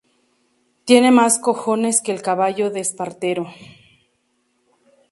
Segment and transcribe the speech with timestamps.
[0.83, 3.45] Tiene más cojones que el caballo de Espartero